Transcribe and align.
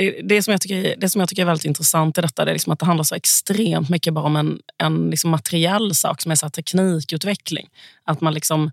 det, 0.00 0.20
det, 0.22 0.42
som 0.42 0.52
jag 0.52 0.60
tycker, 0.60 0.96
det 0.96 1.08
som 1.08 1.20
jag 1.20 1.28
tycker 1.28 1.42
är 1.42 1.46
väldigt 1.46 1.64
intressant 1.64 2.18
i 2.18 2.20
detta 2.20 2.44
det 2.44 2.50
är 2.50 2.52
liksom 2.52 2.72
att 2.72 2.78
det 2.78 2.86
handlar 2.86 3.04
så 3.04 3.14
extremt 3.14 3.88
mycket 3.88 4.14
bara 4.14 4.24
om 4.24 4.36
en, 4.36 4.58
en 4.78 5.10
liksom 5.10 5.30
materiell 5.30 5.94
sak 5.94 6.20
som 6.20 6.30
är 6.32 6.36
så 6.36 6.50
teknikutveckling. 6.50 7.68
Att 8.04 8.20
man 8.20 8.34
liksom 8.34 8.70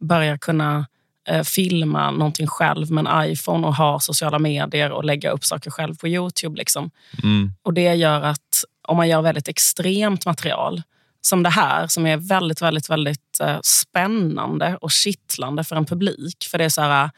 börjar 0.00 0.36
kunna 0.36 0.86
eh, 1.28 1.42
filma 1.42 2.10
någonting 2.10 2.46
själv 2.46 2.90
med 2.90 3.06
en 3.06 3.30
iPhone 3.30 3.66
och 3.66 3.74
ha 3.74 4.00
sociala 4.00 4.38
medier 4.38 4.90
och 4.90 5.04
lägga 5.04 5.30
upp 5.30 5.44
saker 5.44 5.70
själv 5.70 5.94
på 5.94 6.08
Youtube. 6.08 6.58
Liksom. 6.58 6.90
Mm. 7.22 7.52
Och 7.62 7.74
Det 7.74 7.94
gör 7.94 8.22
att 8.22 8.64
om 8.88 8.96
man 8.96 9.08
gör 9.08 9.22
väldigt 9.22 9.48
extremt 9.48 10.26
material 10.26 10.82
som 11.20 11.42
det 11.42 11.50
här, 11.50 11.86
som 11.86 12.06
är 12.06 12.16
väldigt, 12.16 12.62
väldigt, 12.62 12.90
väldigt 12.90 13.40
eh, 13.40 13.58
spännande 13.62 14.78
och 14.80 14.90
kittlande 14.90 15.64
för 15.64 15.76
en 15.76 15.86
publik. 15.86 16.48
För 16.50 16.58
det 16.58 16.64
är 16.64 16.68
så 16.68 16.82
här, 16.82 17.10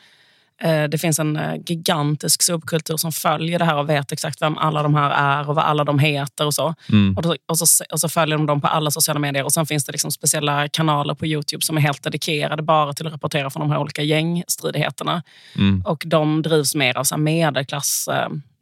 det 0.90 0.98
finns 0.98 1.18
en 1.18 1.36
eh, 1.36 1.54
gigantisk 1.66 2.42
subkultur 2.42 2.96
som 2.96 3.12
följer 3.12 3.58
det 3.58 3.64
här 3.64 3.76
och 3.76 3.88
vet 3.88 4.12
exakt 4.12 4.42
vem 4.42 4.58
alla 4.58 4.82
de 4.82 4.94
här 4.94 5.10
är 5.10 5.48
och 5.48 5.54
vad 5.54 5.64
alla 5.64 5.84
de 5.84 5.98
heter 5.98 6.46
och 6.46 6.54
så. 6.54 6.74
Mm. 6.88 7.16
Och, 7.16 7.22
då, 7.22 7.36
och, 7.46 7.58
så, 7.58 7.84
och 7.92 8.00
så 8.00 8.08
följer 8.08 8.36
de 8.36 8.46
dem 8.46 8.60
på 8.60 8.66
alla 8.66 8.90
sociala 8.90 9.20
medier. 9.20 9.44
Och 9.44 9.52
Sen 9.52 9.66
finns 9.66 9.84
det 9.84 9.92
liksom 9.92 10.10
speciella 10.10 10.68
kanaler 10.68 11.14
på 11.14 11.26
Youtube 11.26 11.64
som 11.64 11.76
är 11.76 11.80
helt 11.80 12.02
dedikerade 12.02 12.62
bara 12.62 12.92
till 12.92 13.06
att 13.06 13.12
rapportera 13.12 13.50
från 13.50 13.60
de 13.60 13.70
här 13.70 13.78
olika 13.78 14.02
gängstridigheterna. 14.02 15.22
Mm. 15.56 15.82
Och 15.86 16.02
de 16.06 16.42
drivs 16.42 16.74
mer 16.74 16.96
av 16.96 17.04
så 17.04 17.14
här 17.14 17.22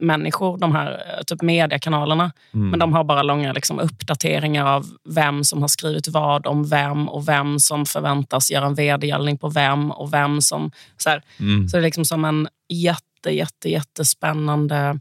medelklassmänniskor, 0.05 0.59
de 0.59 0.73
här 0.73 0.93
eh, 0.93 1.25
typ 1.25 1.43
mediekanalerna. 1.43 2.33
Mm. 2.55 2.71
Men 2.71 2.79
de 2.79 2.93
har 2.93 3.05
bara 3.05 3.23
långa 3.23 3.53
liksom, 3.53 3.81
uppdateringar 3.81 4.67
av 4.67 4.87
vem 5.09 5.45
som 5.45 5.61
har 5.61 5.69
skrivit 5.69 6.09
vad 6.09 6.47
om 6.47 6.65
vem 6.65 7.09
och 7.09 7.29
vem 7.29 7.59
som 7.59 7.87
förväntas 7.87 8.51
göra 8.51 8.67
en 8.67 8.75
vedergällning 8.75 9.39
på 9.39 9.49
vem 9.49 9.91
och 9.91 10.13
vem 10.13 10.41
som... 10.41 10.71
Så. 10.97 11.21
Mm. 11.41 11.69
så 11.69 11.77
det 11.77 11.81
är 11.81 11.83
liksom 11.83 12.05
som 12.05 12.25
en 12.25 12.49
jätte, 12.69 13.31
jätte, 13.31 13.71
jättespännande 13.71 15.01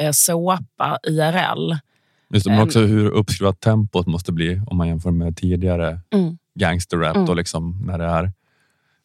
eh, 0.00 0.10
såpa 0.12 0.98
IRL. 1.02 1.74
Just 2.32 2.44
det, 2.44 2.50
men 2.50 2.62
också 2.62 2.80
hur 2.80 3.10
uppskruvat 3.10 3.60
tempot 3.60 4.06
måste 4.06 4.32
bli 4.32 4.60
om 4.66 4.76
man 4.76 4.88
jämför 4.88 5.10
med 5.10 5.36
tidigare 5.36 6.00
Mm. 6.14 6.38
gangsterrap. 6.54 7.16
Mm. 7.16 7.36
Liksom 7.36 7.82
när 7.86 7.98
det 7.98 8.04
är, 8.04 8.32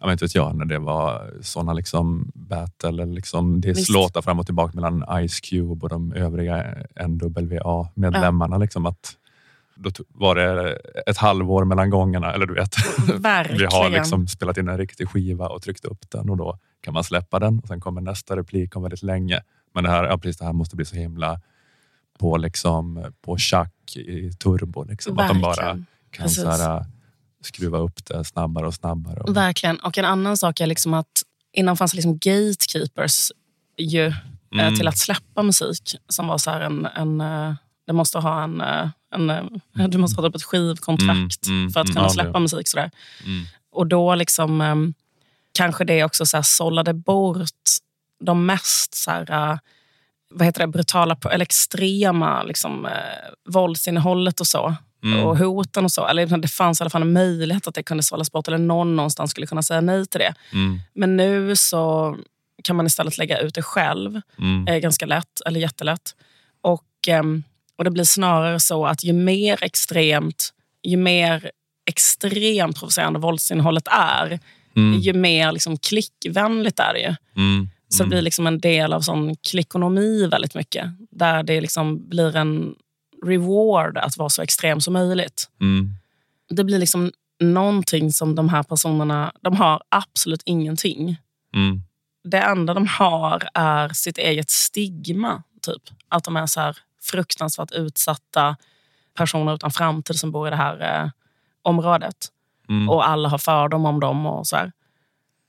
jag 0.09 0.15
vet 0.15 0.21
inte 0.21 0.37
jag, 0.37 0.55
när 0.55 0.65
det 0.65 0.79
var 0.79 1.31
såna 1.41 1.73
liksom 1.73 2.31
battle, 2.33 3.05
liksom 3.05 3.61
det 3.61 3.67
Visst. 3.67 3.89
låtar 3.89 4.21
fram 4.21 4.39
och 4.39 4.45
tillbaka 4.45 4.81
mellan 4.81 5.27
Ice 5.27 5.39
Cube 5.39 5.83
och 5.83 5.89
de 5.89 6.13
övriga 6.13 6.75
NWA-medlemmarna. 7.07 8.57
Liksom 8.57 8.85
att 8.85 9.15
då 9.75 9.89
var 10.07 10.35
det 10.35 10.77
ett 11.07 11.17
halvår 11.17 11.65
mellan 11.65 11.89
gångerna. 11.89 12.33
Eller 12.33 12.45
du 12.45 12.53
vet, 12.53 12.75
Verkligen. 13.15 13.59
vi 13.71 13.77
har 13.77 13.89
liksom 13.89 14.27
spelat 14.27 14.57
in 14.57 14.67
en 14.67 14.77
riktig 14.77 15.09
skiva 15.09 15.47
och 15.47 15.61
tryckt 15.61 15.85
upp 15.85 16.09
den 16.09 16.29
och 16.29 16.37
då 16.37 16.59
kan 16.81 16.93
man 16.93 17.03
släppa 17.03 17.39
den 17.39 17.59
och 17.59 17.67
sen 17.67 17.81
kommer 17.81 18.01
nästa 18.01 18.35
replik 18.35 18.75
om 18.75 18.83
väldigt 18.83 19.03
länge. 19.03 19.41
Men 19.73 19.83
det 19.83 19.89
här, 19.89 20.03
ja, 20.03 20.17
precis, 20.17 20.37
det 20.37 20.45
här 20.45 20.53
måste 20.53 20.75
bli 20.75 20.85
så 20.85 20.95
himla 20.95 21.41
på, 22.19 22.37
liksom, 22.37 23.11
på 23.21 23.37
tjack 23.37 23.95
i 23.95 24.31
turbo. 24.33 24.83
Liksom. 24.83 25.19
Att 25.19 25.27
de 25.27 25.41
bara 25.41 25.55
kan 25.55 25.85
Precis. 26.23 26.43
så 26.43 26.49
här, 26.49 26.85
skruva 27.45 27.77
upp 27.77 28.05
det 28.05 28.23
snabbare 28.23 28.67
och 28.67 28.73
snabbare. 28.73 29.23
Verkligen. 29.33 29.79
Och 29.79 29.97
en 29.97 30.05
annan 30.05 30.37
sak 30.37 30.59
är 30.59 30.67
liksom 30.67 30.93
att 30.93 31.23
innan 31.53 31.77
fanns 31.77 31.91
det 31.91 31.95
liksom 31.95 32.17
gatekeepers 32.17 33.31
ju, 33.77 34.05
eh, 34.07 34.13
Mm. 34.53 34.75
till 34.75 34.87
att 34.87 34.97
släppa 34.97 35.43
musik. 35.43 35.95
Som 36.09 36.27
var 36.27 36.37
så 36.37 36.51
här 36.51 36.61
en... 36.61 36.85
en 36.85 37.21
eh, 37.21 37.53
det 37.87 37.93
måste 37.93 38.19
ha 38.19 38.43
en, 38.43 38.61
eh, 38.61 38.89
en, 39.15 39.61
du 39.91 39.97
måste 39.97 40.21
ha 40.21 40.27
typ 40.27 40.35
ett 40.35 40.43
skivkontrakt 40.43 41.47
Mm, 41.47 41.59
mm, 41.59 41.71
för 41.71 41.79
att 41.79 41.85
mm, 41.87 41.95
kunna 41.95 42.05
ja, 42.05 42.09
släppa 42.09 42.31
det- 42.33 42.39
musik. 42.39 42.67
Sådär. 42.67 42.91
Mm. 43.25 43.45
Och 43.71 43.87
då 43.87 44.15
liksom, 44.15 44.61
eh, 44.61 44.75
kanske 45.51 45.83
det 45.83 46.03
också 46.03 46.25
så 46.25 46.37
här 46.37 46.41
sållade 46.41 46.93
bort 46.93 47.49
de 48.25 48.45
mest 48.45 48.93
så 48.95 49.11
här, 49.11 49.59
vad 50.29 50.45
heter 50.45 50.59
det, 50.61 50.67
brutala, 50.67 51.17
eller 51.31 51.43
extrema 51.45 52.43
liksom, 52.43 52.85
eh, 52.85 52.91
våldsinnehållet 53.49 54.39
och 54.39 54.47
så. 54.47 54.75
Mm. 55.05 55.25
Och 55.25 55.37
hoten 55.37 55.85
och 55.85 55.91
så. 55.91 56.07
Eller 56.07 56.21
liksom, 56.23 56.41
det 56.41 56.47
fanns 56.47 56.81
i 56.81 56.83
alla 56.83 56.89
fall 56.89 57.01
en 57.01 57.13
möjlighet 57.13 57.67
att 57.67 57.75
det 57.75 57.83
kunde 57.83 58.03
sållas 58.03 58.31
bort. 58.31 58.47
Eller 58.47 58.57
någon 58.57 58.95
någonstans 58.95 59.31
skulle 59.31 59.47
kunna 59.47 59.63
säga 59.63 59.81
nej 59.81 60.05
till 60.05 60.19
det. 60.19 60.33
Mm. 60.53 60.79
Men 60.93 61.17
nu 61.17 61.55
så 61.55 62.17
kan 62.63 62.75
man 62.75 62.85
istället 62.85 63.17
lägga 63.17 63.39
ut 63.39 63.55
det 63.55 63.61
själv. 63.61 64.21
Mm. 64.39 64.67
Eh, 64.67 64.77
ganska 64.77 65.05
lätt, 65.05 65.41
eller 65.45 65.59
jättelätt. 65.59 66.15
Och, 66.61 66.83
ehm, 67.07 67.43
och 67.77 67.83
det 67.83 67.91
blir 67.91 68.03
snarare 68.03 68.59
så 68.59 68.85
att 68.85 69.03
ju 69.03 69.13
mer 69.13 69.63
extremt, 69.63 70.49
ju 70.83 70.97
mer 70.97 71.51
extremt 71.89 72.79
provocerande 72.79 73.19
våldsinnehållet 73.19 73.87
är, 73.91 74.39
Mm. 74.77 74.99
ju 74.99 75.13
mer 75.13 75.51
liksom 75.51 75.77
klickvänligt 75.77 76.79
är 76.79 76.93
det 76.93 76.99
ju. 76.99 77.15
Mm. 77.37 77.69
Så 77.89 77.97
det 77.97 78.03
Mm. 78.03 78.09
blir 78.09 78.21
liksom 78.21 78.47
en 78.47 78.59
del 78.59 78.93
av 78.93 79.01
sån 79.01 79.35
klickonomi 79.35 80.27
väldigt 80.27 80.55
mycket. 80.55 80.85
Där 81.11 81.43
det 81.43 81.61
liksom 81.61 82.09
blir 82.09 82.35
en 82.35 82.75
reward 83.25 83.97
att 83.97 84.17
vara 84.17 84.29
så 84.29 84.41
extrem 84.41 84.81
som 84.81 84.93
möjligt. 84.93 85.49
Mm. 85.61 85.89
Det 86.49 86.63
blir 86.63 86.79
liksom 86.79 87.11
någonting 87.39 88.11
som 88.11 88.35
de 88.35 88.49
här 88.49 88.63
personerna, 88.63 89.31
de 89.41 89.55
har 89.55 89.81
absolut 89.89 90.41
ingenting. 90.45 91.17
Mm. 91.55 91.81
Det 92.23 92.37
enda 92.37 92.73
de 92.73 92.87
har 92.87 93.49
är 93.53 93.89
sitt 93.89 94.17
eget 94.17 94.49
stigma. 94.49 95.43
typ. 95.61 95.81
Att 96.09 96.23
de 96.23 96.37
är 96.37 96.45
så 96.45 96.59
här 96.59 96.77
fruktansvärt 97.01 97.71
utsatta 97.71 98.55
personer 99.17 99.55
utan 99.55 99.71
framtid 99.71 100.19
som 100.19 100.31
bor 100.31 100.47
i 100.47 100.49
det 100.49 100.55
här 100.55 101.03
eh, 101.03 101.09
området. 101.61 102.15
Mm. 102.69 102.89
Och 102.89 103.07
alla 103.09 103.29
har 103.29 103.37
fördom 103.37 103.85
om 103.85 103.99
dem. 103.99 104.25
och 104.25 104.47
så 104.47 104.55
här. 104.55 104.71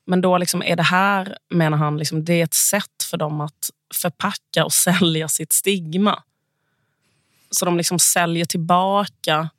Men 0.07 0.21
då 0.21 0.39
liksom 0.39 0.63
är 0.63 0.77
det 0.77 0.83
här, 0.83 1.39
menar 1.51 1.79
han, 1.79 1.97
liksom, 1.99 2.25
det 2.25 2.41
är 2.41 2.45
ett 2.45 2.55
sätt 2.55 3.03
för 3.11 3.17
dem 3.17 3.41
att 3.41 3.71
förpacka 3.95 4.65
och 4.65 4.73
sälja 4.87 5.29
sitt 5.29 5.53
stigma. 5.53 6.23
Så 7.57 7.65
de 7.65 7.77
liksom 7.77 7.99
säljer 7.99 8.45
tillbaka 8.45 9.51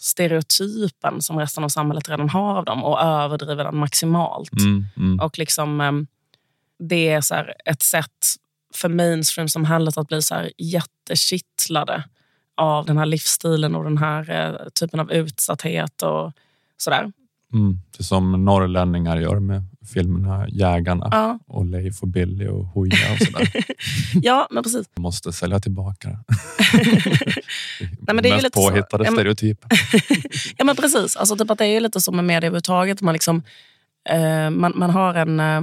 stereotypen 0.00 1.22
som 1.22 1.38
resten 1.38 1.64
av 1.64 1.68
samhället 1.68 2.08
redan 2.08 2.28
har 2.28 2.56
av 2.56 2.64
dem 2.64 2.84
och 2.84 3.00
överdriver 3.00 3.64
den 3.64 3.76
maximalt. 3.76 4.60
Mm. 4.60 4.84
Mm. 4.96 5.20
Och 5.20 5.38
liksom, 5.38 5.80
eh, 5.80 5.92
det 6.78 7.08
är 7.08 7.20
så 7.20 7.44
ett 7.64 7.82
sätt 7.82 8.34
för 8.74 8.88
mainstream-samhället 8.88 9.98
att 9.98 10.08
bli 10.08 10.22
så 10.22 10.34
här 10.34 10.52
jättekittlade 10.58 12.04
av 12.56 12.86
den 12.86 12.98
här 12.98 13.06
livsstilen 13.06 13.74
och 13.74 13.84
den 13.84 13.98
här 13.98 14.30
eh, 14.30 14.68
typen 14.68 15.00
av 15.00 15.12
utsatthet 15.12 16.02
och 16.02 16.32
sådär. 16.76 17.12
Mm. 17.52 17.78
Det 17.98 18.04
som 18.04 18.44
norrlänningar 18.44 19.16
gör 19.16 19.40
med 19.40 19.62
filmerna 19.94 20.48
Jägarna 20.48 21.08
Ja, 21.10 21.38
och 21.46 21.66
Leif 21.66 22.02
och 22.02 22.08
Billy 22.08 22.46
och 22.46 22.64
Hooja 22.66 23.12
och 23.12 23.18
sådär. 23.26 23.48
ja 24.22 24.48
men 24.50 24.62
precis. 24.62 24.86
De 24.94 25.00
måste 25.00 25.32
sälja 25.32 25.60
tillbaka 25.60 26.08
det. 26.08 26.18
Nej, 27.80 28.14
men 28.14 28.16
det 28.22 28.28
är 28.28 28.30
ju 28.30 28.34
Mest 28.34 28.44
lite 28.44 28.60
så. 28.60 28.68
påhittade 28.68 29.04
Ja, 29.04 29.10
men- 29.10 29.18
stereotyper. 29.18 29.68
Ja, 30.56 30.64
men 30.64 30.76
precis. 30.76 31.16
Alltså, 31.16 31.36
typ 31.36 31.50
att 31.50 31.58
det 31.58 31.64
är 31.64 31.68
ju 31.74 31.80
lite 31.80 32.00
som 32.00 32.16
med 32.16 32.24
media 32.24 32.46
överhuvudtaget. 32.46 33.00
Man, 33.02 33.12
liksom, 33.12 33.42
eh, 34.10 34.50
man, 34.50 34.72
man, 34.76 34.90
har 34.90 35.14
en, 35.14 35.40
eh, 35.40 35.60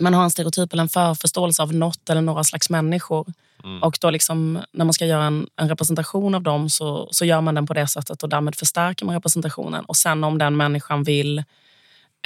man 0.00 0.14
har 0.14 0.24
en 0.24 0.30
stereotyp 0.30 0.72
eller 0.72 0.82
en 0.82 0.88
förförståelse 0.88 1.62
av 1.62 1.74
något 1.74 2.10
eller 2.10 2.20
några 2.20 2.44
slags 2.44 2.70
människor. 2.70 3.26
Mm. 3.64 3.82
Och 3.82 3.98
då 4.00 4.10
liksom, 4.10 4.58
när 4.72 4.84
man 4.84 4.92
ska 4.92 5.06
göra 5.06 5.24
en, 5.24 5.46
en 5.56 5.68
representation 5.68 6.34
av 6.34 6.42
dem 6.42 6.70
så, 6.70 7.08
så 7.12 7.24
gör 7.24 7.40
man 7.40 7.54
den 7.54 7.66
på 7.66 7.74
det 7.74 7.86
sättet 7.86 8.22
och 8.22 8.28
därmed 8.28 8.54
förstärker 8.54 9.06
man 9.06 9.14
representationen. 9.14 9.84
Och 9.84 9.96
sen 9.96 10.24
om 10.24 10.38
den 10.38 10.56
människan 10.56 11.02
vill 11.02 11.38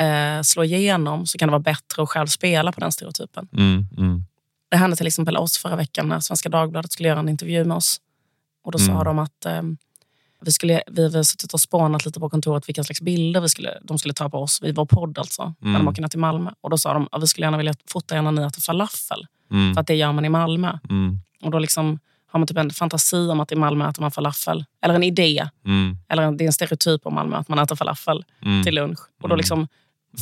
eh, 0.01 0.43
slå 0.43 0.65
igenom 0.65 1.27
så 1.27 1.39
kan 1.39 1.49
det 1.49 1.51
vara 1.51 1.59
bättre 1.63 2.03
att 2.03 2.09
själv 2.09 2.27
spela 2.27 2.73
på 2.73 2.81
den 2.81 2.93
stereotypen. 2.93 3.49
Mm. 3.53 3.87
Mm. 3.99 4.25
Det 4.71 4.77
hände 4.77 4.97
till 4.97 5.07
exempel 5.07 5.37
oss 5.37 5.59
förra 5.59 5.77
veckan 5.77 6.09
när 6.09 6.21
Svenska 6.21 6.49
Dagbladet 6.49 6.93
skulle 6.93 7.09
göra 7.09 7.19
en 7.21 7.29
intervju 7.29 7.65
med 7.65 7.77
oss. 7.77 8.01
Och 8.65 8.73
Då 8.73 8.79
Mm. 8.79 8.95
sa 8.97 9.05
de 9.05 9.19
att 9.19 9.45
eh, 9.47 9.63
vi, 10.45 10.53
skulle, 10.53 10.83
vi 10.87 11.03
hade 11.03 11.25
suttit 11.25 11.55
och 11.55 11.61
spånat 11.61 12.07
lite 12.07 12.21
på 12.21 12.31
kontoret 12.31 12.69
vilka 12.69 12.85
slags 12.85 13.01
bilder 13.01 13.41
vi 13.41 13.49
skulle, 13.49 13.79
de 13.83 13.99
skulle 13.99 14.15
ta 14.15 14.29
på 14.31 14.39
oss 14.39 14.63
vid 14.63 14.77
vår 14.77 14.87
podd. 14.87 15.19
Alltså, 15.19 15.55
när 15.59 15.71
Mm. 15.71 15.85
de 15.85 15.89
åker 15.91 16.03
ner 16.03 16.09
till 16.09 16.19
Malmö. 16.19 16.51
Och 16.61 16.71
Då 16.71 16.79
sa 16.79 16.95
de 16.95 17.09
att 17.13 17.23
vi 17.23 17.27
skulle 17.27 17.47
gärna 17.47 17.57
vilja 17.57 17.75
fota 17.91 18.23
när 18.23 18.33
ni 18.33 18.43
äter 18.43 18.61
falafel. 18.61 19.27
Mm. 19.51 19.75
För 19.75 19.81
att 19.81 19.87
det 19.87 19.95
gör 19.95 20.13
man 20.13 20.25
i 20.25 20.29
Malmö. 20.29 20.79
Mm. 20.91 21.19
Och 21.43 21.51
Då 21.51 21.59
liksom 21.59 21.99
har 22.27 22.39
man 22.39 22.47
typ 22.47 22.57
en 22.59 22.71
fantasi 22.71 23.17
om 23.29 23.41
att 23.41 23.53
i 23.53 23.57
Malmö 23.57 23.89
äter 23.89 24.03
man 24.03 24.11
falafel. 24.11 24.65
Eller 24.83 24.95
en 24.95 25.03
idé. 25.03 25.49
Mm. 25.67 25.97
Eller 26.09 26.23
en, 26.23 26.37
det 26.37 26.45
är 26.45 26.47
en 26.47 26.53
stereotyp 26.53 27.07
om 27.07 27.15
Malmö 27.15 27.37
att 27.37 27.49
man 27.49 27.59
äter 27.59 27.77
falafel 27.77 28.25
Mm. 28.43 28.65
till 28.65 28.75
lunch. 28.75 28.99
Och 29.23 29.29
då 29.29 29.35
Mm. 29.35 29.37
liksom 29.37 29.69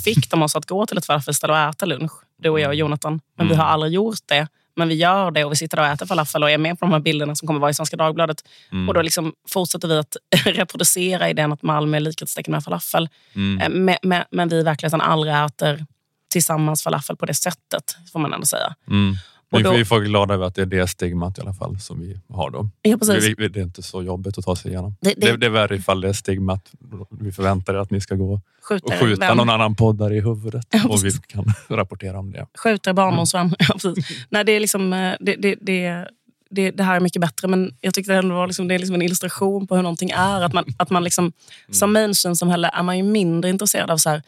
fick 0.04 0.30
de 0.30 0.42
oss 0.42 0.56
att 0.56 0.66
gå 0.66 0.86
till 0.86 0.98
ett 0.98 1.06
falafelställe 1.06 1.52
och 1.52 1.58
äta 1.58 1.86
lunch. 1.86 2.12
Du 2.38 2.48
och 2.48 2.60
jag 2.60 2.68
och 2.68 2.74
Jonathan. 2.74 3.20
Men 3.36 3.46
vi 3.48 3.54
Mm. 3.54 3.64
har 3.66 3.72
aldrig 3.72 3.92
gjort 3.92 4.18
det. 4.26 4.48
Men 4.76 4.88
vi 4.88 4.94
gör 4.94 5.30
det 5.30 5.44
och 5.44 5.52
vi 5.52 5.56
sitter 5.56 5.76
där 5.76 5.84
och 5.84 5.90
äter 5.90 6.06
falafel 6.06 6.42
och 6.42 6.50
är 6.50 6.58
med 6.58 6.78
på 6.78 6.84
de 6.86 6.92
här 6.92 7.00
bilderna 7.00 7.34
som 7.34 7.46
kommer 7.46 7.60
vara 7.60 7.70
i 7.70 7.74
Svenska 7.74 7.96
Dagbladet. 7.96 8.44
Mm. 8.72 8.88
Och 8.88 8.94
då 8.94 9.02
liksom 9.02 9.32
fortsätter 9.48 9.88
vi 9.88 9.98
att 9.98 10.16
reproducera 10.44 11.30
idén 11.30 11.52
att 11.52 11.62
Malmö 11.62 11.96
är 11.96 12.00
likhetstecken 12.00 12.52
med 12.52 12.64
falafel. 12.64 13.08
Mm. 13.34 13.60
Eh, 13.60 13.68
Men, 13.68 13.96
men, 14.02 14.24
men 14.30 14.48
vi 14.48 14.56
i 14.56 14.62
verkligheten 14.62 15.00
aldrig 15.00 15.34
äter 15.34 15.86
tillsammans 16.30 16.82
falafel 16.82 17.16
på 17.16 17.26
det 17.26 17.34
sättet, 17.34 17.96
får 18.12 18.20
man 18.20 18.32
ändå 18.32 18.46
säga. 18.46 18.74
Mm. 18.88 19.14
Vi, 19.58 19.62
då- 19.62 19.72
vi 19.72 19.84
får 19.84 19.96
vara 19.96 20.04
glada 20.04 20.34
över 20.34 20.46
att 20.46 20.54
det 20.54 20.62
är 20.62 20.66
det 20.66 20.86
stigmat 20.88 21.38
i 21.38 21.40
alla 21.40 21.52
fall 21.54 21.80
som 21.80 22.00
vi 22.00 22.20
har 22.28 22.50
då. 22.50 22.68
Ja, 22.82 22.96
precis. 22.98 23.34
Vi, 23.38 23.48
det 23.48 23.60
är 23.60 23.64
inte 23.64 23.82
så 23.82 24.02
jobbigt 24.02 24.38
att 24.38 24.44
ta 24.44 24.56
sig 24.56 24.70
igenom. 24.70 24.96
Det, 25.00 25.14
Det, 25.16 25.30
det, 25.30 25.36
det 25.36 25.46
är 25.46 25.50
värre 25.50 25.76
ifall 25.76 26.00
det 26.00 26.08
är 26.08 26.12
stigmat. 26.12 26.70
Vi 27.10 27.32
förväntar 27.32 27.74
er 27.74 27.78
att 27.78 27.90
ni 27.90 28.00
ska 28.00 28.14
gå 28.14 28.32
och 28.32 28.40
skjuter, 28.68 28.98
skjuta 28.98 29.26
vem? 29.28 29.36
någon 29.36 29.50
annan 29.50 29.74
poddare 29.74 30.16
i 30.16 30.20
huvudet 30.20 30.66
Ja, 30.70 30.88
och 30.88 31.04
vi 31.04 31.10
kan 31.28 31.44
rapportera 31.76 32.18
om 32.18 32.32
det. 32.32 32.46
skjuter 32.58 32.92
barndomsvän. 32.92 33.54
Ja, 33.58 33.74
precis. 33.82 34.26
Nej, 34.30 34.44
det, 34.44 34.52
är 34.52 34.60
liksom, 34.60 34.92
eh, 34.92 35.14
det, 35.20 35.36
det, 35.36 35.54
det, 35.60 36.08
det, 36.50 36.70
det 36.70 36.82
här 36.82 36.96
är 36.96 37.00
mycket 37.00 37.20
bättre, 37.20 37.48
men 37.48 37.74
jag 37.80 37.94
tyckte 37.94 38.12
det 38.12 38.18
ändå 38.18 38.34
var 38.34 38.46
liksom, 38.46 38.68
det 38.68 38.74
är 38.74 38.78
liksom 38.78 38.94
en 38.94 39.02
illustration 39.02 39.66
på 39.66 39.76
hur 39.76 39.82
någonting 39.82 40.10
är. 40.10 40.40
Att 40.42 40.52
man, 40.52 40.64
att 40.76 40.90
man 40.90 41.04
liksom, 41.04 41.32
Som 41.70 41.92
mainstream-samhälle 41.92 42.70
är 42.74 42.82
man 42.82 42.96
ju 42.96 43.02
mindre 43.02 43.50
intresserad 43.50 43.90
av 43.90 43.96
så 43.96 44.10
här, 44.10 44.22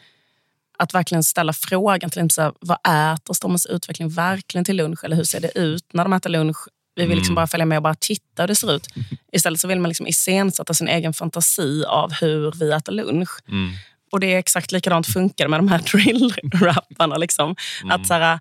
att 0.77 0.93
verkligen 0.93 1.23
ställa 1.23 1.53
frågan 1.53 2.09
till 2.09 2.29
så 2.31 2.41
här, 2.41 2.53
vad 2.59 2.77
äter 3.13 3.33
Stormens 3.33 3.65
utveckling 3.65 4.09
verkligen 4.09 4.65
till 4.65 4.75
lunch? 4.75 5.03
Eller 5.03 5.15
hur 5.15 5.23
ser 5.23 5.39
det 5.39 5.57
ut 5.57 5.93
när 5.93 6.03
de 6.03 6.13
äter 6.13 6.29
lunch? 6.29 6.57
Vi 6.95 7.05
vill 7.05 7.17
liksom 7.17 7.31
Mm. 7.31 7.35
bara 7.35 7.47
följa 7.47 7.65
med 7.65 7.77
och 7.77 7.83
bara 7.83 7.95
titta 7.95 8.43
hur 8.43 8.47
det 8.47 8.55
ser 8.55 8.75
ut. 8.75 8.87
Istället 9.31 9.59
så 9.59 9.67
vill 9.67 9.79
man 9.79 9.89
liksom 9.89 10.07
iscensätta 10.07 10.73
sin 10.73 10.87
egen 10.87 11.13
fantasi 11.13 11.83
av 11.87 12.13
hur 12.13 12.51
vi 12.51 12.71
äter 12.71 12.91
lunch. 12.93 13.29
Mm. 13.47 13.71
Och 14.11 14.19
det 14.19 14.33
är 14.33 14.37
exakt 14.39 14.71
likadant 14.71 15.07
funkar 15.07 15.47
med 15.47 15.59
de 15.59 15.67
här 15.67 15.79
drill-rapparna. 15.91 17.17
Liksom. 17.17 17.55
Mm. 17.83 17.91
Att 18.01 18.07
så 18.07 18.13
här, 18.13 18.39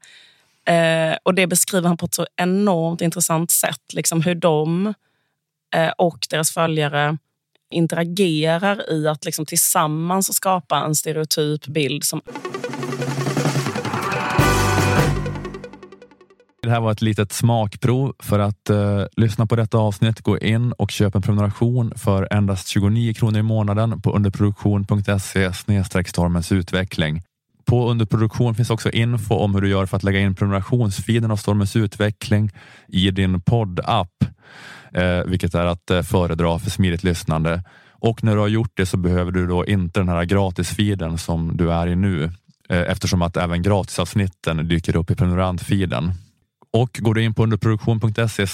eh, 1.13 1.17
och 1.23 1.35
det 1.35 1.47
beskriver 1.47 1.89
han 1.89 1.97
på 1.97 2.07
ett 2.07 2.15
så 2.15 2.27
enormt 2.37 3.01
intressant 3.01 3.51
sätt. 3.51 3.81
Liksom 3.93 4.23
hur 4.23 4.35
de 4.35 4.95
eh, 5.75 5.89
och 5.99 6.27
deras 6.31 6.51
följare 6.53 7.19
interagerar 7.75 8.93
i 8.93 9.09
att 9.09 9.25
liksom 9.25 9.47
tillsammans 9.47 10.35
skapa 10.35 10.77
en 10.77 10.95
stereotyp 10.95 11.67
bild 11.67 12.05
som 12.05 12.21
Det 16.63 16.71
här 16.71 16.81
var 16.81 16.93
ett 16.93 17.03
litet 17.03 17.33
smakprov. 17.33 18.15
För 18.19 18.39
att 18.39 18.71
eh, 18.71 19.05
lyssna 19.17 19.47
på 19.47 19.57
detta 19.57 19.79
avsnitt, 19.79 20.21
gå 20.21 20.39
in 20.39 20.73
och 20.73 20.91
köp 20.91 21.15
en 21.15 21.23
prenumeration 21.23 21.93
för 21.97 22.29
endast 22.31 22.69
29 22.69 23.15
kronor 23.15 23.39
i 23.39 23.43
månaden 23.43 24.01
på 24.01 24.13
underproduktion.se 24.13 25.53
stormens 26.09 26.53
utveckling. 26.53 27.23
På 27.65 27.91
underproduktion 27.91 28.55
finns 28.55 28.71
också 28.71 28.91
info 28.91 29.35
om 29.35 29.55
hur 29.55 29.61
du 29.61 29.69
gör 29.69 29.87
för 29.87 29.97
att 29.97 30.03
lägga 30.03 30.21
in 30.21 30.35
prenumerationsfiden 30.35 31.31
av 31.31 31.37
Stormens 31.37 31.77
utveckling 31.77 32.51
i 32.89 33.11
din 33.11 33.41
poddapp, 33.41 34.25
eh, 34.95 35.25
vilket 35.27 35.55
är 35.55 35.67
att 35.67 35.91
eh, 35.91 36.03
föredra 36.03 36.59
för 36.59 36.71
smidigt 36.71 37.05
lyssnande. 37.05 37.63
Och 37.91 38.25
när 38.25 38.35
du 38.35 38.41
har 38.41 38.49
gjort 38.49 38.73
det 38.75 38.87
så 38.87 38.97
behöver 38.97 39.33
du 39.33 39.47
då 39.47 39.67
inte 39.67 40.01
den 40.01 40.09
här 40.09 40.25
gratisfiden 40.25 41.19
som 41.19 41.57
du 41.57 41.73
är 41.73 41.87
i 41.87 41.97
nu, 41.97 42.25
eh, 42.69 42.81
eftersom 42.91 43.23
att 43.23 43.37
även 43.37 43.63
gratisavsnitten 43.63 44.69
dyker 44.69 44.97
upp 44.97 45.11
i 45.11 45.15
prenumerantfiden. 45.15 46.13
Och 46.73 46.99
går 47.03 47.15
du 47.15 47.23
in 47.23 47.35
på 47.35 47.43
underproduktion.se 47.43 48.47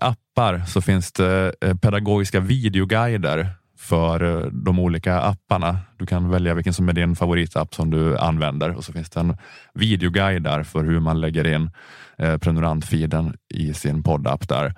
appar 0.00 0.64
så 0.66 0.80
finns 0.80 1.12
det 1.12 1.54
eh, 1.60 1.74
pedagogiska 1.74 2.40
videoguider 2.40 3.50
för 3.82 4.22
eh, 4.22 4.46
de 4.46 4.78
olika 4.78 5.20
apparna. 5.20 5.78
Du 5.96 6.06
kan 6.06 6.30
välja 6.30 6.54
vilken 6.54 6.74
som 6.74 6.88
är 6.88 6.92
din 6.92 7.16
favoritapp 7.16 7.74
som 7.74 7.90
du 7.90 8.18
använder 8.18 8.76
och 8.76 8.84
så 8.84 8.92
finns 8.92 9.10
det 9.10 9.20
en 9.20 9.36
videoguide 9.74 10.42
där 10.42 10.62
för 10.62 10.84
hur 10.84 11.00
man 11.00 11.20
lägger 11.20 11.46
in 11.46 11.70
eh, 12.18 12.38
prenumerantfiden 12.38 13.36
i 13.54 13.74
sin 13.74 14.02
poddapp 14.02 14.48
där. 14.48 14.74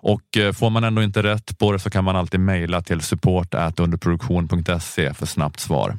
Och 0.00 0.36
eh, 0.36 0.52
får 0.52 0.70
man 0.70 0.84
ändå 0.84 1.02
inte 1.02 1.22
rätt 1.22 1.58
på 1.58 1.72
det 1.72 1.78
så 1.78 1.90
kan 1.90 2.04
man 2.04 2.16
alltid 2.16 2.40
mejla 2.40 2.82
till 2.82 3.00
support 3.00 3.54
underproduktion.se 3.54 5.14
för 5.14 5.26
snabbt 5.26 5.60
svar. 5.60 5.96